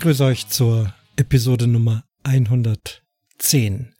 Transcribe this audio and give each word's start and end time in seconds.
Grüße 0.00 0.24
euch 0.24 0.48
zur 0.48 0.94
Episode 1.16 1.66
Nummer 1.66 2.04
110. 2.22 3.94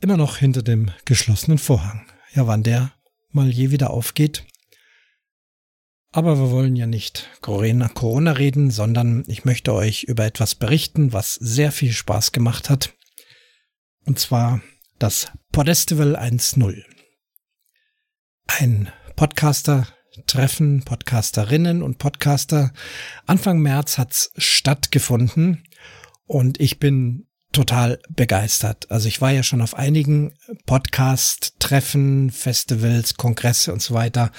Immer 0.00 0.16
noch 0.16 0.36
hinter 0.36 0.62
dem 0.62 0.92
geschlossenen 1.06 1.58
Vorhang. 1.58 2.06
Ja, 2.34 2.46
wann 2.46 2.62
der 2.62 2.92
mal 3.32 3.50
je 3.50 3.72
wieder 3.72 3.90
aufgeht. 3.90 4.46
Aber 6.12 6.38
wir 6.38 6.52
wollen 6.52 6.76
ja 6.76 6.86
nicht 6.86 7.28
Corona 7.40 8.30
reden, 8.30 8.70
sondern 8.70 9.24
ich 9.26 9.44
möchte 9.44 9.74
euch 9.74 10.04
über 10.04 10.24
etwas 10.24 10.54
berichten, 10.54 11.12
was 11.12 11.34
sehr 11.34 11.72
viel 11.72 11.92
Spaß 11.92 12.30
gemacht 12.30 12.70
hat. 12.70 12.94
Und 14.04 14.20
zwar 14.20 14.62
das 15.00 15.32
Podestival 15.50 16.14
1.0. 16.14 16.84
Ein 18.46 18.92
Podcaster-Treffen, 20.18 20.82
Podcasterinnen 20.84 21.82
und 21.82 21.98
Podcaster. 21.98 22.72
Anfang 23.26 23.60
März 23.60 23.98
hat's 23.98 24.32
stattgefunden 24.36 25.64
und 26.26 26.60
ich 26.60 26.78
bin 26.78 27.26
total 27.52 28.00
begeistert. 28.08 28.90
Also 28.90 29.08
ich 29.08 29.20
war 29.20 29.30
ja 29.30 29.42
schon 29.42 29.62
auf 29.62 29.74
einigen 29.74 30.34
Podcast-Treffen, 30.66 32.30
Festivals, 32.30 33.16
Kongresse 33.16 33.72
und 33.72 33.80
so 33.80 33.94
weiter. 33.94 34.32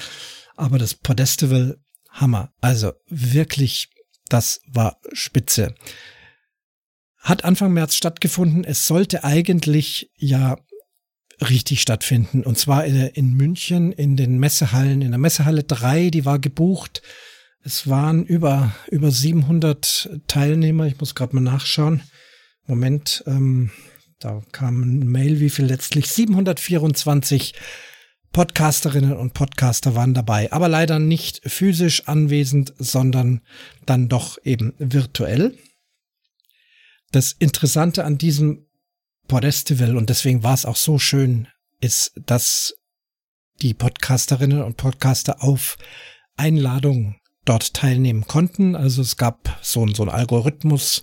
Aber 0.56 0.78
das 0.78 0.94
Podestival, 0.94 1.78
Hammer. 2.10 2.52
Also 2.60 2.92
wirklich, 3.08 3.88
das 4.28 4.60
war 4.66 4.98
spitze. 5.12 5.74
Hat 7.18 7.44
Anfang 7.44 7.72
März 7.72 7.94
stattgefunden. 7.94 8.64
Es 8.64 8.86
sollte 8.86 9.24
eigentlich 9.24 10.10
ja 10.16 10.56
richtig 11.48 11.80
stattfinden. 11.80 12.42
Und 12.42 12.58
zwar 12.58 12.84
in, 12.84 12.96
in 12.96 13.34
München 13.34 13.92
in 13.92 14.16
den 14.16 14.38
Messehallen, 14.38 15.02
in 15.02 15.10
der 15.10 15.18
Messehalle 15.18 15.64
3, 15.64 16.10
die 16.10 16.24
war 16.24 16.38
gebucht. 16.38 17.02
Es 17.62 17.88
waren 17.88 18.24
über, 18.24 18.74
über 18.90 19.10
700 19.10 20.20
Teilnehmer. 20.26 20.86
Ich 20.86 20.98
muss 20.98 21.14
gerade 21.14 21.34
mal 21.34 21.42
nachschauen. 21.42 22.02
Moment, 22.66 23.22
ähm, 23.26 23.70
da 24.18 24.42
kam 24.52 24.82
ein 24.82 25.08
Mail, 25.08 25.40
wie 25.40 25.50
viel 25.50 25.66
letztlich? 25.66 26.10
724 26.10 27.54
Podcasterinnen 28.32 29.16
und 29.16 29.34
Podcaster 29.34 29.96
waren 29.96 30.14
dabei, 30.14 30.52
aber 30.52 30.68
leider 30.68 31.00
nicht 31.00 31.40
physisch 31.50 32.06
anwesend, 32.06 32.72
sondern 32.78 33.40
dann 33.86 34.08
doch 34.08 34.38
eben 34.44 34.74
virtuell. 34.78 35.58
Das 37.10 37.32
Interessante 37.32 38.04
an 38.04 38.18
diesem 38.18 38.66
Podestival, 39.30 39.96
und 39.96 40.10
deswegen 40.10 40.42
war 40.42 40.54
es 40.54 40.66
auch 40.66 40.74
so 40.74 40.98
schön, 40.98 41.46
ist, 41.80 42.10
dass 42.26 42.74
die 43.62 43.74
Podcasterinnen 43.74 44.60
und 44.60 44.76
Podcaster 44.76 45.44
auf 45.44 45.78
Einladung 46.36 47.14
dort 47.44 47.72
teilnehmen 47.72 48.26
konnten. 48.26 48.74
Also 48.74 49.02
es 49.02 49.16
gab 49.16 49.56
so, 49.62 49.86
so 49.86 50.02
einen 50.02 50.10
Algorithmus, 50.10 51.02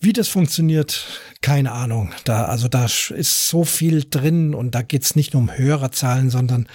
wie 0.00 0.12
das 0.12 0.26
funktioniert, 0.26 1.06
keine 1.42 1.70
Ahnung. 1.70 2.12
Da, 2.24 2.46
also 2.46 2.66
da 2.66 2.86
ist 2.86 3.46
so 3.46 3.62
viel 3.62 4.04
drin 4.10 4.52
und 4.52 4.74
da 4.74 4.82
geht's 4.82 5.14
nicht 5.14 5.32
nur 5.32 5.42
um 5.42 5.56
Hörerzahlen, 5.56 6.28
sondern 6.28 6.68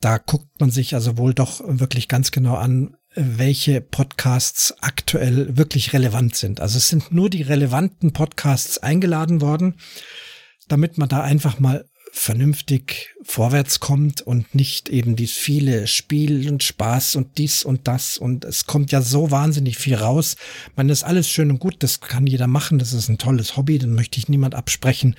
da 0.00 0.16
guckt 0.16 0.60
man 0.60 0.70
sich 0.70 0.94
also 0.94 1.18
wohl 1.18 1.34
doch 1.34 1.60
wirklich 1.62 2.08
ganz 2.08 2.30
genau 2.30 2.54
an, 2.54 2.96
welche 3.14 3.80
Podcasts 3.80 4.74
aktuell 4.80 5.56
wirklich 5.56 5.92
relevant 5.92 6.36
sind. 6.36 6.60
Also 6.60 6.78
es 6.78 6.88
sind 6.88 7.12
nur 7.12 7.30
die 7.30 7.42
relevanten 7.42 8.12
Podcasts 8.12 8.78
eingeladen 8.78 9.40
worden, 9.40 9.76
damit 10.68 10.98
man 10.98 11.08
da 11.08 11.22
einfach 11.22 11.58
mal 11.58 11.84
vernünftig 12.16 13.12
vorwärts 13.24 13.80
kommt 13.80 14.22
und 14.22 14.54
nicht 14.54 14.88
eben 14.88 15.16
dies 15.16 15.32
viele 15.32 15.88
Spiel 15.88 16.48
und 16.48 16.62
Spaß 16.62 17.16
und 17.16 17.38
dies 17.38 17.64
und 17.64 17.88
das 17.88 18.18
und 18.18 18.44
es 18.44 18.66
kommt 18.66 18.92
ja 18.92 19.02
so 19.02 19.32
wahnsinnig 19.32 19.76
viel 19.78 19.96
raus. 19.96 20.36
Man 20.76 20.88
ist 20.90 21.02
alles 21.02 21.28
schön 21.28 21.50
und 21.50 21.58
gut, 21.58 21.74
das 21.80 22.00
kann 22.00 22.28
jeder 22.28 22.46
machen, 22.46 22.78
das 22.78 22.92
ist 22.92 23.08
ein 23.08 23.18
tolles 23.18 23.56
Hobby, 23.56 23.78
dann 23.80 23.94
möchte 23.94 24.18
ich 24.18 24.28
niemand 24.28 24.54
absprechen. 24.54 25.16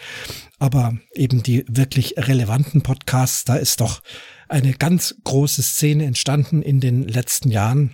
Aber 0.58 0.98
eben 1.14 1.44
die 1.44 1.66
wirklich 1.68 2.16
relevanten 2.18 2.82
Podcasts, 2.82 3.44
da 3.44 3.58
ist 3.58 3.82
doch 3.82 4.02
eine 4.48 4.74
ganz 4.74 5.16
große 5.26 5.64
Szene 5.64 6.06
entstanden 6.06 6.62
in 6.62 6.80
den 6.80 7.06
letzten 7.06 7.52
Jahren 7.52 7.92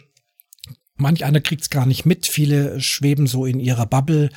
Manch 1.01 1.25
einer 1.25 1.41
kriegt 1.41 1.63
es 1.63 1.69
gar 1.69 1.85
nicht 1.85 2.05
mit. 2.05 2.27
Viele 2.27 2.79
schweben 2.79 3.27
so 3.27 3.45
in 3.45 3.59
ihrer 3.59 3.85
Bubble, 3.85 4.29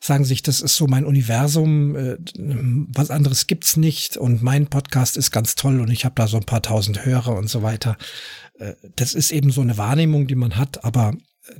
sagen 0.00 0.24
sich, 0.24 0.42
das 0.42 0.60
ist 0.60 0.76
so 0.76 0.86
mein 0.86 1.04
Universum, 1.04 1.96
äh, 1.96 2.18
was 2.36 3.10
anderes 3.10 3.46
gibt's 3.46 3.76
nicht 3.76 4.16
und 4.16 4.42
mein 4.42 4.66
Podcast 4.66 5.16
ist 5.16 5.30
ganz 5.30 5.54
toll 5.54 5.80
und 5.80 5.90
ich 5.90 6.04
habe 6.04 6.14
da 6.14 6.28
so 6.28 6.36
ein 6.36 6.44
paar 6.44 6.62
tausend 6.62 7.04
Hörer 7.04 7.36
und 7.36 7.48
so 7.48 7.62
weiter. 7.62 7.96
Äh, 8.58 8.74
das 8.96 9.14
ist 9.14 9.32
eben 9.32 9.50
so 9.50 9.62
eine 9.62 9.78
Wahrnehmung, 9.78 10.26
die 10.26 10.34
man 10.34 10.56
hat, 10.56 10.84
aber 10.84 11.14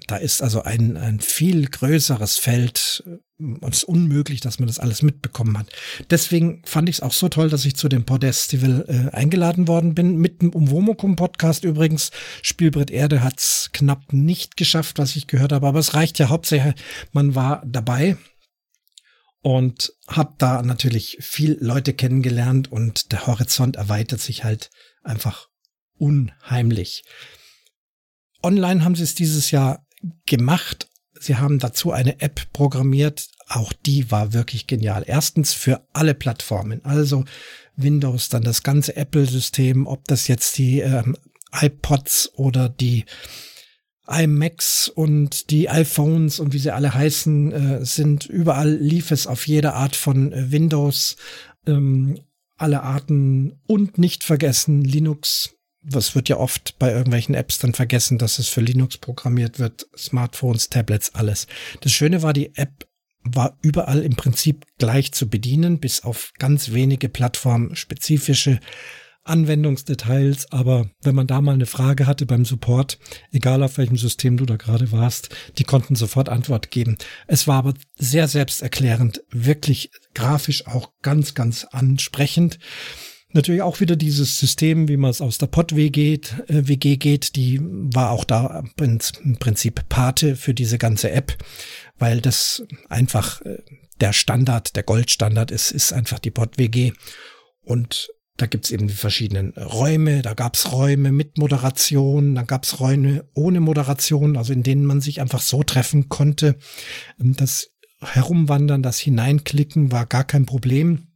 da 0.07 0.17
ist 0.17 0.43
also 0.43 0.63
ein, 0.63 0.97
ein 0.97 1.21
viel 1.21 1.67
größeres 1.69 2.39
Feld 2.39 3.05
und 3.39 3.69
es 3.69 3.79
ist 3.79 3.85
unmöglich, 3.85 4.41
dass 4.41 4.59
man 4.59 4.67
das 4.67 4.79
alles 4.79 5.03
mitbekommen 5.03 5.59
hat. 5.59 5.69
Deswegen 6.09 6.63
fand 6.65 6.89
ich 6.89 6.97
es 6.97 7.01
auch 7.03 7.13
so 7.13 7.29
toll, 7.29 7.51
dass 7.51 7.65
ich 7.65 7.77
zu 7.77 7.89
dem 7.89 8.05
Podestival 8.05 8.85
äh, 8.89 9.15
eingeladen 9.15 9.69
worden 9.69 9.95
bin. 9.95 10.17
Mit 10.17 10.41
dem 10.41 10.51
Umwomukum 10.51 11.17
Podcast 11.17 11.65
übrigens. 11.65 12.11
Spielbrett 12.43 12.91
Erde 12.91 13.23
hat 13.23 13.39
es 13.39 13.71
knapp 13.73 14.13
nicht 14.13 14.57
geschafft, 14.57 14.99
was 14.99 15.17
ich 15.17 15.27
gehört 15.27 15.53
habe, 15.53 15.67
aber 15.67 15.81
es 15.81 15.95
reicht 15.95 16.19
ja 16.19 16.29
hauptsächlich, 16.29 16.75
man 17.13 17.35
war 17.35 17.63
dabei 17.67 18.17
und 19.43 19.93
habe 20.09 20.35
da 20.39 20.63
natürlich 20.63 21.19
viel 21.21 21.59
Leute 21.61 21.93
kennengelernt 21.93 22.73
und 22.73 23.13
der 23.13 23.27
Horizont 23.27 23.77
erweitert 23.77 24.21
sich 24.21 24.45
halt 24.45 24.71
einfach 25.03 25.49
unheimlich. 25.99 27.03
Online 28.45 28.85
haben 28.85 28.95
sie 28.95 29.03
es 29.03 29.15
dieses 29.15 29.51
Jahr 29.51 29.87
gemacht. 30.27 30.89
Sie 31.19 31.37
haben 31.37 31.59
dazu 31.59 31.93
eine 31.93 32.21
App 32.21 32.53
programmiert. 32.53 33.29
Auch 33.49 33.73
die 33.73 34.11
war 34.11 34.33
wirklich 34.33 34.67
genial. 34.67 35.05
Erstens 35.07 35.55
für 35.55 35.87
alle 35.93 36.15
Plattformen. 36.15 36.85
Also 36.85 37.25
Windows, 37.77 38.29
dann 38.29 38.43
das 38.43 38.63
ganze 38.63 38.97
Apple-System, 38.97 39.87
ob 39.87 40.05
das 40.07 40.29
jetzt 40.29 40.59
die 40.59 40.81
ähm, 40.81 41.17
iPods 41.53 42.33
oder 42.35 42.69
die 42.69 43.05
iMacs 44.07 44.89
und 44.89 45.51
die 45.51 45.71
iPhones 45.71 46.39
und 46.39 46.53
wie 46.53 46.59
sie 46.59 46.75
alle 46.75 46.93
heißen, 46.93 47.53
äh, 47.53 47.85
sind 47.85 48.27
überall 48.27 48.75
lief 48.75 49.11
es 49.11 49.27
auf 49.27 49.47
jede 49.47 49.73
Art 49.73 49.97
von 49.97 50.33
äh, 50.33 50.53
Windows, 50.53 51.17
ähm, 51.67 52.21
alle 52.57 52.83
Arten 52.83 53.61
und 53.67 53.97
nicht 53.97 54.23
vergessen 54.23 54.85
Linux 54.85 55.55
was 55.85 56.15
wird 56.15 56.29
ja 56.29 56.39
oft 56.39 56.79
bei 56.79 56.91
irgendwelchen 56.93 57.35
Apps 57.35 57.59
dann 57.59 57.75
vergessen, 57.75 58.19
dass 58.19 58.39
es 58.39 58.49
für 58.49 58.61
Linux 58.61 58.99
programmiert 58.99 59.59
wird, 59.59 59.87
Smartphones, 59.97 60.71
Tablets, 60.71 61.15
alles. 61.15 61.47
Das 61.81 61.93
Schöne 61.93 62.23
war, 62.23 62.33
die 62.33 62.55
App 62.57 62.87
war 63.23 63.57
überall 63.63 64.03
im 64.03 64.17
Prinzip 64.17 64.67
gleich 64.79 65.13
zu 65.13 65.29
bedienen, 65.29 65.81
bis 65.81 66.05
auf 66.05 66.33
ganz 66.39 66.73
wenige 66.73 67.09
plattformspezifische 67.09 68.61
Anwendungsdetails, 69.25 70.53
aber 70.53 70.91
wenn 71.01 71.15
man 71.15 71.27
da 71.27 71.41
mal 71.41 71.55
eine 71.55 71.65
Frage 71.65 72.07
hatte 72.07 72.27
beim 72.27 72.45
Support, 72.45 72.99
egal 73.33 73.63
auf 73.63 73.79
welchem 73.79 73.97
System 73.97 74.37
du 74.37 74.45
da 74.45 74.57
gerade 74.57 74.93
warst, 74.93 75.31
die 75.57 75.65
konnten 75.65 75.97
sofort 75.97 76.29
Antwort 76.29 76.71
geben. 76.71 76.99
Es 77.27 77.49
war 77.49 77.57
aber 77.57 77.75
sehr 77.97 78.29
selbsterklärend, 78.29 79.23
wirklich 79.31 79.91
grafisch 80.13 80.67
auch 80.67 80.93
ganz, 81.01 81.33
ganz 81.33 81.65
ansprechend. 81.65 82.59
Natürlich 83.35 83.63
auch 83.63 83.81
wieder 83.81 83.97
dieses 83.97 84.39
System, 84.39 84.87
wie 84.87 84.97
man 84.97 85.11
es 85.11 85.21
aus 85.21 85.39
der 85.39 85.49
Pod-WG 85.49 85.91
geht, 85.91 86.35
äh, 86.47 86.69
WG 86.69 86.97
geht, 86.97 87.35
die 87.35 87.61
war 87.61 88.13
auch 88.13 88.23
da 88.23 88.63
im 88.79 89.37
Prinzip 89.39 89.89
Pate 89.89 90.37
für 90.37 90.55
diese 90.55 90.79
ganze 90.79 91.11
App, 91.11 91.37
weil 91.99 92.21
das 92.21 92.63
einfach 92.89 93.41
äh, 93.43 93.59
der 94.01 94.13
Standard, 94.13 94.77
der 94.77 94.85
Goldstandard 94.85 95.51
ist, 95.51 95.73
ist 95.73 95.93
einfach 95.93 96.21
die 96.21 96.31
Pod-WG. 96.31 96.93
Und 97.63 98.09
da 98.37 98.47
gibt's 98.47 98.71
eben 98.71 98.87
die 98.87 98.95
verschiedenen 98.95 99.53
Räume, 99.55 100.23
da 100.23 100.35
gab's 100.35 100.71
Räume 100.71 101.11
mit 101.11 101.37
Moderation, 101.37 102.37
da 102.37 102.43
gab's 102.43 102.79
Räume 102.79 103.29
ohne 103.35 103.59
Moderation, 103.59 104.37
also 104.37 104.53
in 104.53 104.63
denen 104.63 104.85
man 104.85 105.01
sich 105.01 105.21
einfach 105.21 105.41
so 105.41 105.65
treffen 105.65 106.09
konnte. 106.09 106.57
Das 107.19 107.73
Herumwandern, 108.01 108.85
das 108.85 109.01
Hineinklicken 109.01 109.91
war 109.91 110.07
gar 110.07 110.25
kein 110.25 110.47
Problem 110.47 111.09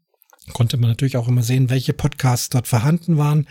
konnte 0.52 0.76
man 0.76 0.90
natürlich 0.90 1.16
auch 1.16 1.28
immer 1.28 1.42
sehen, 1.42 1.70
welche 1.70 1.92
Podcasts 1.92 2.48
dort 2.48 2.68
vorhanden 2.68 3.18
waren. 3.18 3.46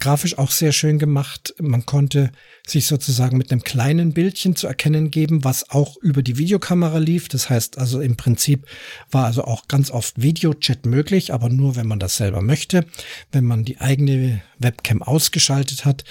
Grafisch 0.00 0.38
auch 0.38 0.52
sehr 0.52 0.72
schön 0.72 0.98
gemacht. 0.98 1.54
Man 1.58 1.84
konnte 1.84 2.30
sich 2.66 2.86
sozusagen 2.86 3.36
mit 3.36 3.50
einem 3.50 3.64
kleinen 3.64 4.12
Bildchen 4.12 4.54
zu 4.54 4.68
erkennen 4.68 5.10
geben, 5.10 5.42
was 5.42 5.70
auch 5.70 5.96
über 5.96 6.22
die 6.22 6.38
Videokamera 6.38 6.98
lief. 6.98 7.28
Das 7.28 7.50
heißt 7.50 7.78
also 7.78 8.00
im 8.00 8.16
Prinzip 8.16 8.66
war 9.10 9.24
also 9.24 9.42
auch 9.42 9.66
ganz 9.66 9.90
oft 9.90 10.22
Videochat 10.22 10.86
möglich, 10.86 11.32
aber 11.32 11.48
nur 11.48 11.74
wenn 11.74 11.88
man 11.88 11.98
das 11.98 12.16
selber 12.16 12.42
möchte. 12.42 12.86
Wenn 13.32 13.44
man 13.44 13.64
die 13.64 13.80
eigene 13.80 14.40
Webcam 14.58 15.02
ausgeschaltet 15.02 15.84
hat, 15.84 16.04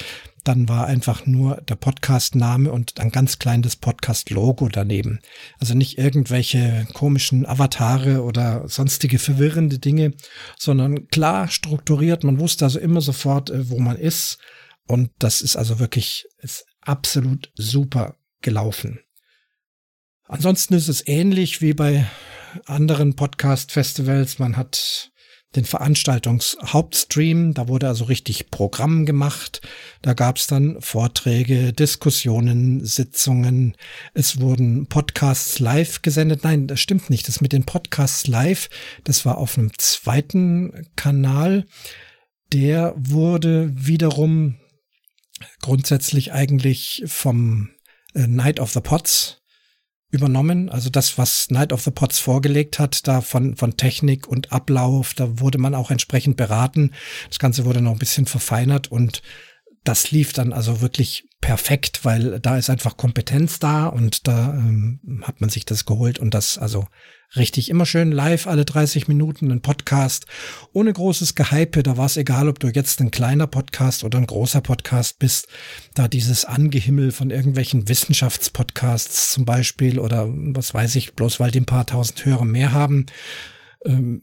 dann 0.48 0.70
war 0.70 0.88
einfach 0.88 1.26
nur 1.26 1.58
der 1.68 1.76
Podcast-Name 1.76 2.72
und 2.72 3.00
ein 3.00 3.12
ganz 3.12 3.38
kleines 3.38 3.76
Podcast-Logo 3.76 4.70
daneben. 4.70 5.20
Also 5.60 5.74
nicht 5.74 5.98
irgendwelche 5.98 6.88
komischen 6.94 7.46
Avatare 7.46 8.24
oder 8.24 8.68
sonstige 8.70 9.20
verwirrende 9.20 9.80
Dinge, 9.80 10.14
sondern 10.58 11.08
klar 11.08 11.50
strukturiert. 11.50 12.24
Man 12.24 12.40
wusste 12.40 12.66
also 12.66 12.80
immer 12.80 13.02
sofort, 13.02 13.50
äh, 13.50 13.70
wo 13.70 13.80
man 13.80 13.98
ist. 13.98 14.38
Und 14.88 15.12
das 15.20 15.42
ist 15.42 15.58
also 15.58 15.80
wirklich 15.80 16.26
ist 16.38 16.66
absolut 16.80 17.52
super 17.56 18.16
gelaufen. 18.42 19.00
Ansonsten 20.24 20.76
ist 20.76 20.88
es 20.88 21.06
ähnlich 21.08 21.62
wie 21.62 21.74
bei 21.74 22.08
anderen 22.66 23.16
Podcast-Festivals. 23.16 24.40
Man 24.40 24.56
hat 24.56 25.12
den 25.56 25.66
Veranstaltungshauptstream. 25.66 27.54
Da 27.54 27.68
wurde 27.68 27.88
also 27.88 28.06
richtig 28.06 28.52
Programm 28.52 29.06
gemacht. 29.06 29.62
Da 30.02 30.14
gab 30.14 30.38
es 30.38 30.48
dann 30.48 30.78
Vorträge, 30.82 31.74
Diskussionen, 31.74 32.86
Sitzungen. 32.86 33.76
Es 34.14 34.40
wurden 34.40 34.88
Podcasts 34.88 35.60
live 35.60 36.02
gesendet. 36.02 36.44
Nein, 36.44 36.68
das 36.68 36.80
stimmt 36.80 37.10
nicht. 37.10 37.28
Das 37.28 37.42
mit 37.42 37.54
den 37.54 37.66
Podcasts 37.66 38.28
live, 38.28 38.70
das 39.04 39.26
war 39.26 39.38
auf 39.38 39.58
einem 39.58 39.72
zweiten 39.78 40.88
Kanal. 40.96 41.66
Der 42.54 42.94
wurde 42.98 43.72
wiederum 43.74 44.58
grundsätzlich 45.62 46.34
eigentlich 46.34 47.04
vom 47.06 47.70
äh, 48.14 48.28
Night 48.28 48.60
of 48.60 48.72
the 48.72 48.82
Pots 48.82 49.42
übernommen. 50.10 50.70
Also 50.70 50.90
das, 50.90 51.18
was 51.18 51.50
Night 51.50 51.74
of 51.74 51.82
the 51.82 51.92
Pots 51.92 52.20
vorgelegt 52.20 52.80
hat, 52.80 53.08
da 53.08 53.22
von, 53.22 53.56
von 53.58 53.78
Technik 53.78 54.28
und 54.28 54.52
Ablauf, 54.52 55.14
da 55.14 55.40
wurde 55.40 55.58
man 55.58 55.76
auch 55.76 55.92
entsprechend 55.92 56.38
beraten. 56.38 56.92
Das 57.30 57.40
Ganze 57.40 57.66
wurde 57.66 57.82
noch 57.82 57.92
ein 57.92 58.00
bisschen 58.00 58.26
verfeinert 58.26 58.92
und 58.92 59.22
das 59.84 60.12
lief 60.12 60.34
dann 60.34 60.54
also 60.54 60.82
wirklich 60.82 61.28
perfekt, 61.42 62.04
weil 62.04 62.40
da 62.40 62.58
ist 62.58 62.70
einfach 62.70 62.98
Kompetenz 62.98 63.60
da 63.60 63.88
und 63.88 64.28
da 64.28 64.54
ähm, 64.54 65.00
hat 65.24 65.40
man 65.40 65.50
sich 65.50 65.66
das 65.66 65.86
geholt 65.86 66.20
und 66.20 66.34
das 66.34 66.58
also 66.58 66.88
richtig 67.36 67.70
immer 67.70 67.86
schön 67.86 68.12
live 68.12 68.48
alle 68.48 68.66
30 68.66 69.08
Minuten 69.08 69.52
ein 69.52 69.62
Podcast 69.62 70.26
ohne 70.74 70.92
großes 70.94 71.36
Gehype. 71.36 71.84
Da 71.84 71.98
war 71.98 72.06
es 72.06 72.18
egal, 72.18 72.48
ob 72.48 72.60
du 72.60 72.68
jetzt 72.68 73.00
ein 73.02 73.12
kleiner 73.12 73.48
Podcast 73.48 74.04
oder 74.04 74.18
ein 74.18 74.28
großer 74.28 74.62
Podcast 74.62 75.20
bist. 75.20 75.48
Da 75.94 76.08
dieses 76.08 76.46
Angehimmel 76.46 77.12
von 77.12 77.30
irgendwelchen 77.30 77.88
Wissenschaftspodcasts 77.88 79.32
zum 79.32 79.46
Beispiel 79.46 80.00
oder 80.00 80.28
was 80.30 80.74
weiß 80.74 80.96
ich, 80.96 81.16
bloß 81.16 81.40
weil 81.40 81.52
die 81.52 81.62
ein 81.62 81.66
paar 81.66 81.86
tausend 81.86 82.26
Hörer 82.26 82.46
mehr 82.46 82.72
haben. 82.72 83.06
Ähm, 83.86 84.22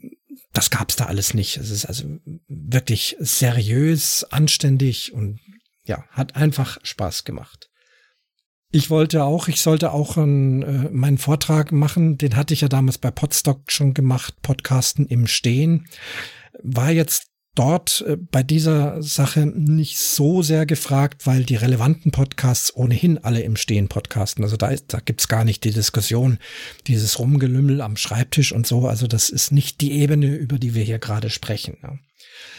das 0.53 0.71
gab's 0.71 0.97
da 0.97 1.07
alles 1.07 1.35
nicht. 1.35 1.57
Es 1.57 1.71
ist 1.71 1.85
also 1.85 2.05
wirklich 2.49 3.17
seriös, 3.19 4.25
anständig 4.25 5.13
und 5.13 5.41
ja, 5.85 6.05
hat 6.11 6.37
einfach 6.37 6.79
Spaß 6.83 7.25
gemacht. 7.25 7.71
Ich 8.71 8.91
wollte 8.91 9.23
auch, 9.23 9.47
ich 9.47 9.61
sollte 9.61 9.93
auch 9.93 10.17
einen, 10.17 10.63
äh, 10.63 10.91
meinen 10.91 11.19
Vortrag 11.19 11.71
machen, 11.71 12.19
den 12.19 12.35
hatte 12.35 12.55
ich 12.55 12.63
ja 12.63 12.69
damals 12.69 12.99
bei 12.99 13.11
Podstock 13.11 13.71
schon 13.71 13.95
gemacht, 13.95 14.35
Podcasten 14.43 15.07
im 15.07 15.29
Stehen. 15.29 15.87
War 16.61 16.91
jetzt 16.91 17.29
dort 17.55 18.05
äh, 18.07 18.17
bei 18.17 18.43
dieser 18.43 19.03
Sache 19.03 19.47
nicht 19.47 19.99
so 19.99 20.43
sehr 20.43 20.67
gefragt, 20.67 21.27
weil 21.27 21.45
die 21.45 21.57
relevanten 21.57 22.11
Podcasts 22.11 22.75
ohnehin 22.75 23.19
alle 23.19 23.43
im 23.43 23.57
Stehen 23.57 23.89
podcasten. 23.89 24.45
Also 24.45 24.57
da, 24.57 24.69
ist, 24.69 24.87
da 24.89 25.01
gibt's 25.01 25.29
gar 25.29 25.45
nicht 25.45 25.65
die 25.65 25.73
Diskussion, 25.73 26.39
dieses 26.87 27.19
Rumgelümmel 27.19 27.81
am 27.81 27.97
Schreibtisch 27.97 28.53
und 28.53 28.67
so. 28.67 28.87
Also 28.89 29.07
das 29.07 29.29
ist 29.29 29.53
nicht 29.53 29.81
die 29.81 29.93
Ebene, 29.93 30.35
über 30.35 30.59
die 30.59 30.75
wir 30.75 30.85
hier 30.85 30.99
gerade 30.99 31.31
sprechen. 31.31 31.77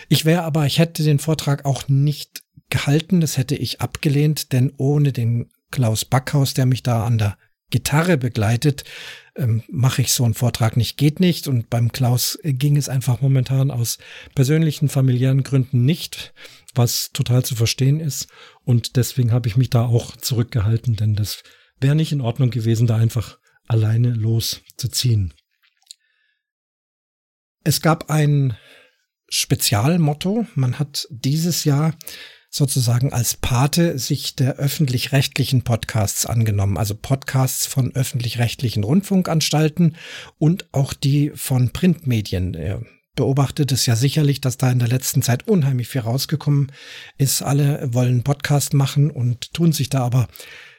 Ich 0.10 0.26
wäre 0.26 0.44
aber, 0.44 0.66
ich 0.66 0.80
hätte 0.80 1.04
den 1.04 1.20
Vortrag 1.20 1.66
auch 1.66 1.88
nicht 1.88 2.44
gehalten, 2.70 3.22
das 3.22 3.38
hätte 3.38 3.56
ich 3.56 3.82
abgelehnt, 3.82 4.52
denn 4.54 4.72
ohne 4.78 5.12
den 5.12 5.50
Klaus 5.72 6.06
Backhaus, 6.06 6.54
der 6.54 6.66
mich 6.66 6.84
da 6.84 7.06
an 7.06 7.18
der 7.18 7.38
Gitarre 7.76 8.18
begleitet, 8.18 8.86
ähm, 9.36 9.62
mache 9.68 10.02
ich 10.02 10.14
so 10.14 10.24
einen 10.24 10.34
Vortrag 10.34 10.78
nicht, 10.78 10.96
geht 10.96 11.20
nicht. 11.20 11.50
Und 11.50 11.70
beim 11.70 11.92
Klaus 11.92 12.40
ging 12.42 12.78
es 12.78 12.88
einfach 12.88 13.20
momentan 13.20 13.70
aus 13.70 13.98
persönlichen, 14.34 14.88
familiären 14.88 15.44
Gründen 15.44 15.84
nicht, 15.84 16.34
was 16.74 17.12
total 17.12 17.44
zu 17.44 17.54
verstehen 17.54 18.00
ist. 18.00 18.30
Und 18.64 18.96
deswegen 18.96 19.34
habe 19.34 19.50
ich 19.50 19.58
mich 19.58 19.70
da 19.70 19.84
auch 19.84 20.16
zurückgehalten, 20.16 20.96
denn 20.96 21.16
das 21.16 21.44
wäre 21.82 21.96
nicht 21.96 22.14
in 22.14 22.22
Ordnung 22.22 22.50
gewesen, 22.50 22.88
da 22.88 22.96
einfach 22.96 23.40
alleine 23.68 24.14
loszuziehen. 24.14 25.34
Es 27.66 27.82
gab 27.82 28.10
ein 28.10 28.56
Spezialmotto. 29.28 30.48
Man 30.56 30.80
hat 30.80 31.10
dieses 31.10 31.66
Jahr 31.66 31.94
sozusagen 32.56 33.12
als 33.12 33.36
Pate 33.36 34.00
sich 34.00 34.34
der 34.38 34.56
öffentlich-rechtlichen 34.56 35.64
Podcasts 35.64 36.26
angenommen, 36.26 36.78
also 36.78 36.96
Podcasts 36.96 37.66
von 37.66 37.94
öffentlich-rechtlichen 37.94 38.86
Rundfunkanstalten 38.86 39.98
und 40.38 40.66
auch 40.72 40.94
die 40.94 41.34
von 41.36 41.72
Printmedien. 41.72 42.54
Er 42.54 42.82
beobachtet 43.14 43.74
es 43.74 43.86
ja 43.86 43.98
sicherlich, 43.98 44.40
dass 44.40 44.56
da 44.56 44.72
in 44.72 44.80
der 44.80 44.88
letzten 44.88 45.22
Zeit 45.22 45.50
unheimlich 45.50 45.90
viel 45.90 46.02
rausgekommen 46.02 46.72
ist. 47.18 47.42
Alle 47.42 47.94
wollen 47.94 48.24
Podcast 48.24 48.74
machen 48.74 49.12
und 49.12 49.54
tun 49.54 49.74
sich 49.74 49.90
da 49.90 50.06
aber 50.06 50.30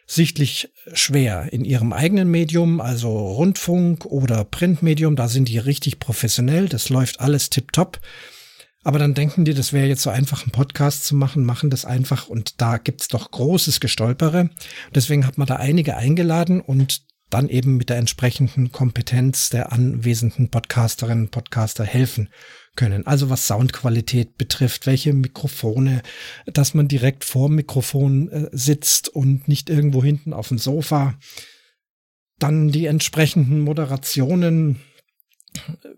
sichtlich 0.07 0.71
schwer 0.95 1.53
in 1.53 1.67
ihrem 1.67 1.93
eigenen 1.93 2.31
Medium, 2.31 2.81
also 2.81 3.11
Rundfunk 3.33 4.07
oder 4.07 4.45
Printmedium, 4.45 5.15
da 5.15 5.29
sind 5.29 5.51
die 5.51 5.59
richtig 5.59 5.99
professionell, 5.99 6.71
das 6.71 6.89
läuft 6.89 7.21
alles 7.21 7.51
tipptopp. 7.51 8.01
Aber 8.87 9.01
dann 9.01 9.15
denken 9.15 9.45
die, 9.45 9.53
das 9.53 9.73
wäre 9.73 9.89
jetzt 9.89 10.03
so 10.03 10.11
einfach, 10.11 10.45
einen 10.45 10.53
Podcast 10.53 11.03
zu 11.07 11.17
machen, 11.17 11.43
machen 11.43 11.71
das 11.71 11.85
einfach 11.85 12.29
und 12.29 12.61
da 12.61 12.79
gibt's 12.79 13.09
doch 13.09 13.33
großes 13.33 13.81
Gestolpere. 13.81 14.49
Deswegen 14.95 15.27
hat 15.27 15.39
man 15.39 15.49
da 15.49 15.57
einige 15.57 15.97
eingeladen 15.97 16.61
und 16.61 17.03
dann 17.29 17.49
eben 17.49 17.79
mit 17.79 17.91
der 17.91 17.97
entsprechenden 17.97 18.71
Kompetenz 18.71 19.49
der 19.49 19.73
anwesenden 19.73 20.51
Podcasterinnen 20.51 21.25
und 21.25 21.31
Podcaster 21.33 21.83
helfen 21.83 22.29
können. 22.77 23.05
Also 23.09 23.29
was 23.29 23.49
Soundqualität 23.49 24.39
betrifft, 24.39 24.87
welche 24.87 25.15
Mikrofone, 25.15 26.03
dass 26.47 26.73
man 26.73 26.87
direkt 26.87 27.25
vor 27.25 27.49
Mikrofon 27.49 28.29
äh, 28.29 28.49
sitzt 28.53 29.09
und 29.09 29.49
nicht 29.49 29.69
irgendwo 29.69 30.05
hinten 30.05 30.33
auf 30.33 30.47
dem 30.47 30.59
Sofa. 30.59 31.19
Dann 32.39 32.69
die 32.69 32.87
entsprechenden 32.87 33.63
Moderationen, 33.63 34.79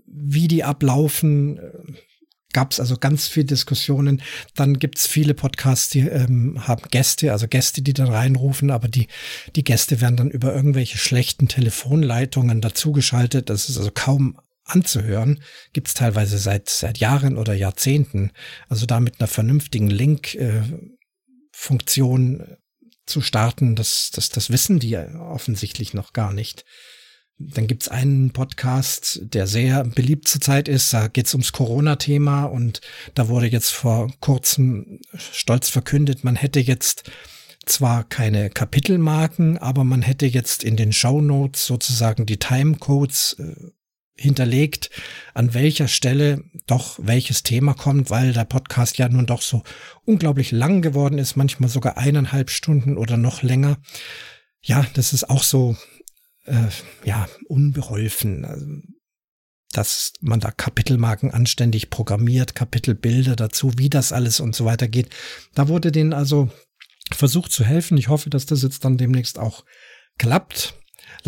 wie 0.07 0.49
die 0.49 0.65
ablaufen, 0.65 1.59
äh, 1.59 2.08
gab 2.53 2.73
es 2.73 2.81
also 2.81 2.97
ganz 2.97 3.29
viele 3.29 3.47
Diskussionen. 3.47 4.21
Dann 4.55 4.79
gibt 4.79 4.99
es 4.99 5.07
viele 5.07 5.35
Podcasts, 5.35 5.91
die 5.91 6.01
ähm, 6.01 6.67
haben 6.67 6.83
Gäste, 6.91 7.31
also 7.33 7.47
Gäste, 7.49 7.83
die 7.83 7.93
dann 7.93 8.09
reinrufen, 8.09 8.71
aber 8.71 8.89
die, 8.89 9.09
die 9.55 9.65
Gäste 9.65 10.01
werden 10.01 10.17
dann 10.17 10.31
über 10.31 10.55
irgendwelche 10.55 10.97
schlechten 10.99 11.49
Telefonleitungen 11.49 12.61
dazugeschaltet. 12.61 13.51
Das 13.51 13.69
ist 13.69 13.77
also 13.77 13.91
kaum 13.93 14.41
anzuhören. 14.65 15.43
Gibt 15.73 15.89
es 15.89 15.95
teilweise 15.95 16.39
seit, 16.39 16.69
seit 16.69 16.99
Jahren 16.99 17.37
oder 17.37 17.55
Jahrzehnten. 17.55 18.31
Also 18.69 18.87
da 18.87 19.01
mit 19.01 19.21
einer 19.21 19.29
vernünftigen 19.29 19.91
Link-Funktion 19.91 22.41
äh, 22.41 22.57
zu 23.07 23.21
starten, 23.23 23.75
das, 23.75 24.11
das, 24.13 24.29
das 24.29 24.51
wissen 24.51 24.79
die 24.79 24.97
offensichtlich 24.97 25.95
noch 25.95 26.13
gar 26.13 26.33
nicht. 26.33 26.65
Dann 27.41 27.69
gibt's 27.69 27.89
einen 27.89 28.33
Podcast, 28.33 29.21
der 29.23 29.47
sehr 29.47 29.85
beliebt 29.85 30.27
zurzeit 30.27 30.67
ist. 30.67 30.93
Da 30.93 31.07
geht's 31.07 31.35
ums 31.35 31.53
Corona-Thema 31.53 32.45
und 32.45 32.81
da 33.15 33.29
wurde 33.29 33.47
jetzt 33.47 33.71
vor 33.71 34.11
kurzem 34.19 35.01
stolz 35.17 35.69
verkündet, 35.69 36.25
man 36.25 36.35
hätte 36.35 36.59
jetzt 36.59 37.11
zwar 37.65 38.03
keine 38.03 38.51
Kapitelmarken, 38.51 39.57
aber 39.59 39.85
man 39.85 40.03
hätte 40.03 40.27
jetzt 40.27 40.65
in 40.65 40.77
den 40.77 40.93
Show 40.93 41.21
Notes 41.21 41.67
sozusagen 41.67 42.27
die 42.27 42.39
Timecodes 42.39 43.37
äh, 43.39 43.55
hinterlegt, 44.17 44.91
an 45.33 45.55
welcher 45.55 45.87
Stelle 45.87 46.43
doch 46.67 46.99
welches 47.01 47.45
Thema 47.45 47.75
kommt, 47.75 48.11
weil 48.11 48.33
der 48.33 48.47
Podcast 48.47 48.99
ja 48.99 49.09
nun 49.09 49.27
doch 49.27 49.43
so 49.43 49.63
unglaublich 50.05 50.51
lang 50.51 50.83
geworden 50.83 51.19
ist, 51.19 51.37
manchmal 51.37 51.69
sogar 51.69 51.99
eineinhalb 51.99 52.51
Stunden 52.51 52.97
oder 52.97 53.17
noch 53.17 53.43
länger. 53.43 53.79
Ja, 54.61 54.85
das 54.95 55.13
ist 55.13 55.31
auch 55.31 55.45
so 55.45 55.77
äh, 56.49 56.69
ja, 57.05 57.29
unbeholfen. 57.47 58.45
Also, 58.45 58.67
dass 59.73 60.15
man 60.21 60.41
da 60.41 60.51
Kapitelmarken 60.51 61.31
anständig 61.31 61.91
programmiert, 61.91 62.55
Kapitelbilder 62.55 63.37
dazu, 63.37 63.73
wie 63.77 63.91
das 63.91 64.13
alles 64.13 64.41
und 64.41 64.55
so 64.55 64.65
weiter 64.65 64.89
geht. 64.89 65.11
Da 65.55 65.69
wurde 65.69 65.93
denen 65.93 66.15
also 66.15 66.51
versucht 67.13 67.53
zu 67.53 67.65
helfen. 67.65 67.99
Ich 67.99 68.09
hoffe, 68.09 68.31
dass 68.31 68.47
das 68.47 68.63
jetzt 68.63 68.85
dann 68.85 68.97
demnächst 68.97 69.39
auch 69.39 69.65
klappt. 70.19 70.75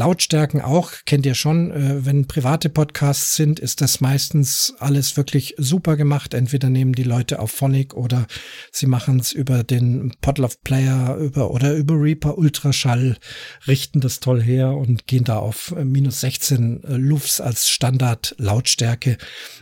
Lautstärken 0.00 0.62
auch, 0.62 0.92
kennt 1.04 1.26
ihr 1.26 1.34
schon, 1.34 1.70
äh, 1.72 2.06
wenn 2.06 2.26
private 2.26 2.70
Podcasts 2.70 3.36
sind, 3.36 3.60
ist 3.60 3.82
das 3.82 4.00
meistens 4.00 4.72
alles 4.78 5.18
wirklich 5.18 5.56
super 5.58 5.98
gemacht. 5.98 6.32
Entweder 6.32 6.70
nehmen 6.70 6.94
die 6.94 7.02
Leute 7.02 7.38
auf 7.38 7.50
Phonic 7.50 7.92
oder 7.92 8.26
sie 8.72 8.86
machen 8.86 9.20
es 9.20 9.32
über 9.32 9.62
den 9.62 10.14
Podlove 10.22 10.56
Player 10.64 11.16
über, 11.16 11.50
oder 11.50 11.74
über 11.74 12.00
Reaper 12.00 12.38
Ultraschall, 12.38 13.18
richten 13.66 14.00
das 14.00 14.20
toll 14.20 14.42
her 14.42 14.72
und 14.74 15.06
gehen 15.06 15.24
da 15.24 15.36
auf 15.36 15.74
äh, 15.76 15.84
minus 15.84 16.22
16 16.22 16.82
äh, 16.82 16.96
Lufs 16.96 17.38
als 17.38 17.68
Standard 17.68 18.34
Lautstärke. 18.38 19.18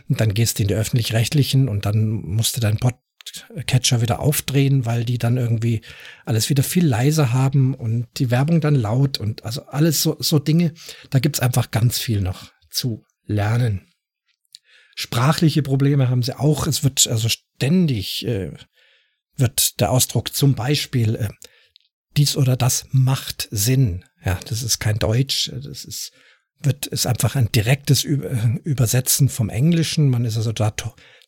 Und 0.07 0.21
dann 0.21 0.33
gehst 0.33 0.57
du 0.57 0.63
in 0.63 0.69
die 0.69 0.75
öffentlich-rechtlichen 0.75 1.67
und 1.67 1.85
dann 1.85 2.11
musst 2.11 2.55
du 2.55 2.61
dein 2.61 2.77
Pod 2.77 2.95
Catcher 3.67 4.01
wieder 4.01 4.19
aufdrehen, 4.19 4.85
weil 4.85 5.05
die 5.05 5.17
dann 5.17 5.37
irgendwie 5.37 5.81
alles 6.25 6.49
wieder 6.49 6.63
viel 6.63 6.85
leiser 6.85 7.33
haben 7.33 7.73
und 7.73 8.07
die 8.17 8.31
Werbung 8.31 8.61
dann 8.61 8.75
laut 8.75 9.17
und 9.17 9.45
also 9.45 9.65
alles 9.67 10.01
so, 10.01 10.17
so 10.19 10.39
Dinge. 10.39 10.73
Da 11.09 11.19
gibt's 11.19 11.39
einfach 11.39 11.71
ganz 11.71 11.99
viel 11.99 12.21
noch 12.21 12.51
zu 12.69 13.03
lernen. 13.25 13.87
Sprachliche 14.95 15.63
Probleme 15.63 16.09
haben 16.09 16.23
sie 16.23 16.37
auch. 16.37 16.67
Es 16.67 16.83
wird 16.83 17.07
also 17.07 17.29
ständig 17.29 18.25
äh, 18.25 18.51
wird 19.35 19.79
der 19.79 19.91
Ausdruck 19.91 20.33
zum 20.35 20.55
Beispiel 20.55 21.15
äh, 21.15 21.29
dies 22.17 22.35
oder 22.35 22.57
das 22.57 22.85
macht 22.91 23.47
Sinn 23.51 24.03
Ja, 24.25 24.39
das 24.47 24.63
ist 24.63 24.79
kein 24.79 24.99
Deutsch, 24.99 25.51
das 25.53 25.85
ist 25.85 26.11
wird 26.61 26.87
ist 26.87 27.05
einfach 27.05 27.37
ein 27.37 27.49
direktes 27.53 28.03
Übersetzen 28.03 29.29
vom 29.29 29.49
Englischen. 29.49 30.09
Man 30.09 30.25
ist 30.25 30.35
also 30.35 30.51
da 30.51 30.73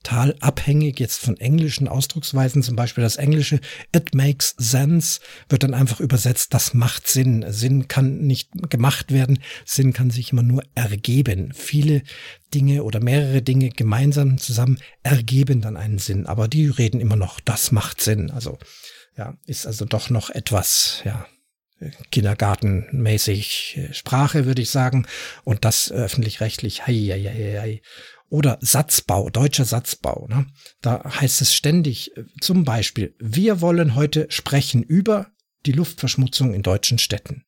total 0.03 0.35
abhängig 0.39 0.99
jetzt 0.99 1.21
von 1.21 1.37
englischen 1.37 1.87
Ausdrucksweisen. 1.87 2.63
Zum 2.63 2.75
Beispiel 2.75 3.03
das 3.03 3.17
Englische 3.17 3.59
It 3.95 4.13
makes 4.15 4.55
sense 4.57 5.19
wird 5.49 5.63
dann 5.63 5.73
einfach 5.73 5.99
übersetzt. 5.99 6.53
Das 6.53 6.73
macht 6.73 7.07
Sinn. 7.07 7.45
Sinn 7.49 7.87
kann 7.87 8.19
nicht 8.19 8.49
gemacht 8.69 9.11
werden. 9.11 9.39
Sinn 9.65 9.93
kann 9.93 10.09
sich 10.09 10.31
immer 10.31 10.43
nur 10.43 10.63
ergeben. 10.75 11.53
Viele 11.53 12.03
Dinge 12.53 12.83
oder 12.83 12.99
mehrere 12.99 13.41
Dinge 13.41 13.69
gemeinsam 13.69 14.37
zusammen 14.37 14.79
ergeben 15.03 15.61
dann 15.61 15.77
einen 15.77 15.99
Sinn. 15.99 16.25
Aber 16.25 16.47
die 16.47 16.67
reden 16.67 16.99
immer 16.99 17.15
noch. 17.15 17.39
Das 17.39 17.71
macht 17.71 18.01
Sinn. 18.01 18.31
Also 18.31 18.57
ja, 19.17 19.37
ist 19.45 19.67
also 19.67 19.85
doch 19.85 20.09
noch 20.09 20.29
etwas 20.29 21.01
ja 21.05 21.25
kindergartenmäßig 22.11 23.77
äh, 23.77 23.93
Sprache, 23.93 24.45
würde 24.45 24.61
ich 24.61 24.69
sagen. 24.69 25.07
Und 25.43 25.65
das 25.65 25.91
öffentlich-rechtlich. 25.91 26.85
Hei, 26.85 26.93
hei, 26.93 27.23
hei, 27.23 27.59
hei. 27.59 27.81
Oder 28.31 28.57
Satzbau, 28.61 29.29
deutscher 29.29 29.65
Satzbau. 29.65 30.25
Ne? 30.27 30.47
Da 30.81 31.03
heißt 31.03 31.41
es 31.41 31.53
ständig, 31.53 32.17
äh, 32.17 32.23
zum 32.39 32.63
Beispiel, 32.63 33.13
wir 33.19 33.61
wollen 33.61 33.93
heute 33.93 34.25
sprechen 34.29 34.81
über 34.81 35.27
die 35.67 35.73
Luftverschmutzung 35.73 36.53
in 36.55 36.63
deutschen 36.63 36.97
Städten 36.97 37.43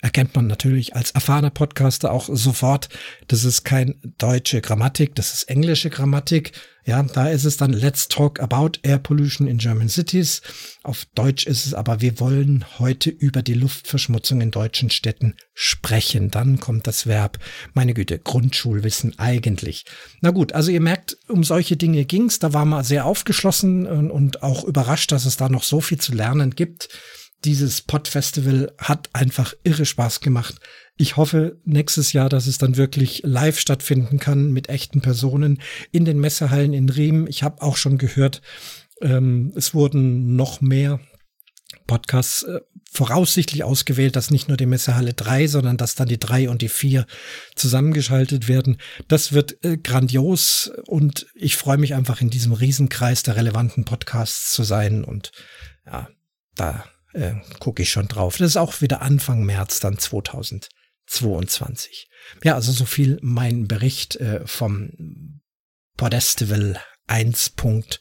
erkennt 0.00 0.34
man 0.36 0.46
natürlich 0.46 0.94
als 0.94 1.10
erfahrener 1.10 1.50
Podcaster 1.50 2.12
auch 2.12 2.28
sofort, 2.30 2.88
das 3.26 3.44
ist 3.44 3.64
kein 3.64 4.00
deutsche 4.18 4.60
Grammatik, 4.60 5.14
das 5.14 5.34
ist 5.34 5.44
englische 5.44 5.90
Grammatik. 5.90 6.52
Ja, 6.88 7.02
da 7.02 7.28
ist 7.28 7.44
es 7.44 7.58
dann 7.58 7.74
Let's 7.74 8.08
talk 8.08 8.40
about 8.40 8.78
air 8.82 8.96
pollution 8.96 9.46
in 9.46 9.58
German 9.58 9.90
cities. 9.90 10.40
Auf 10.84 11.04
Deutsch 11.14 11.46
ist 11.46 11.66
es 11.66 11.74
aber, 11.74 12.00
wir 12.00 12.18
wollen 12.18 12.64
heute 12.78 13.10
über 13.10 13.42
die 13.42 13.52
Luftverschmutzung 13.52 14.40
in 14.40 14.50
deutschen 14.50 14.88
Städten 14.88 15.36
sprechen. 15.52 16.30
Dann 16.30 16.60
kommt 16.60 16.86
das 16.86 17.06
Verb, 17.06 17.40
meine 17.74 17.92
Güte, 17.92 18.18
Grundschulwissen 18.18 19.18
eigentlich. 19.18 19.84
Na 20.22 20.30
gut, 20.30 20.54
also 20.54 20.70
ihr 20.70 20.80
merkt, 20.80 21.18
um 21.28 21.44
solche 21.44 21.76
Dinge 21.76 22.06
ging's. 22.06 22.38
Da 22.38 22.54
war 22.54 22.64
man 22.64 22.82
sehr 22.82 23.04
aufgeschlossen 23.04 23.86
und 24.10 24.42
auch 24.42 24.64
überrascht, 24.64 25.12
dass 25.12 25.26
es 25.26 25.36
da 25.36 25.50
noch 25.50 25.64
so 25.64 25.82
viel 25.82 25.98
zu 25.98 26.14
lernen 26.14 26.54
gibt 26.54 26.88
dieses 27.44 27.82
Pod-Festival 27.82 28.72
hat 28.78 29.10
einfach 29.12 29.54
irre 29.62 29.86
Spaß 29.86 30.20
gemacht. 30.20 30.56
Ich 30.96 31.16
hoffe 31.16 31.60
nächstes 31.64 32.12
Jahr, 32.12 32.28
dass 32.28 32.46
es 32.46 32.58
dann 32.58 32.76
wirklich 32.76 33.22
live 33.24 33.58
stattfinden 33.58 34.18
kann 34.18 34.52
mit 34.52 34.68
echten 34.68 35.00
Personen 35.00 35.60
in 35.92 36.04
den 36.04 36.18
Messehallen 36.18 36.72
in 36.72 36.88
Riem. 36.88 37.26
Ich 37.28 37.44
habe 37.44 37.62
auch 37.62 37.76
schon 37.76 37.98
gehört, 37.98 38.42
ähm, 39.00 39.52
es 39.54 39.74
wurden 39.74 40.34
noch 40.34 40.60
mehr 40.60 40.98
Podcasts 41.86 42.42
äh, 42.42 42.60
voraussichtlich 42.90 43.62
ausgewählt, 43.62 44.16
dass 44.16 44.30
nicht 44.30 44.48
nur 44.48 44.56
die 44.56 44.66
Messehalle 44.66 45.14
3, 45.14 45.46
sondern 45.46 45.76
dass 45.76 45.94
dann 45.94 46.08
die 46.08 46.18
3 46.18 46.48
und 46.48 46.62
die 46.62 46.68
4 46.68 47.06
zusammengeschaltet 47.54 48.48
werden. 48.48 48.78
Das 49.06 49.32
wird 49.32 49.64
äh, 49.64 49.76
grandios 49.76 50.72
und 50.86 51.26
ich 51.34 51.56
freue 51.56 51.78
mich 51.78 51.94
einfach 51.94 52.20
in 52.20 52.30
diesem 52.30 52.52
Riesenkreis 52.52 53.22
der 53.22 53.36
relevanten 53.36 53.84
Podcasts 53.84 54.52
zu 54.52 54.64
sein 54.64 55.04
und 55.04 55.30
ja, 55.86 56.08
da 56.56 56.84
äh, 57.12 57.34
gucke 57.58 57.82
ich 57.82 57.90
schon 57.90 58.08
drauf. 58.08 58.38
Das 58.38 58.50
ist 58.50 58.56
auch 58.56 58.80
wieder 58.80 59.02
Anfang 59.02 59.44
März 59.44 59.80
dann 59.80 59.98
2022. 59.98 62.08
Ja, 62.42 62.54
also 62.54 62.72
so 62.72 62.84
viel 62.84 63.18
mein 63.22 63.68
Bericht 63.68 64.16
äh, 64.16 64.46
vom 64.46 65.40
Podestival 65.96 66.80
1.0. 67.08 67.98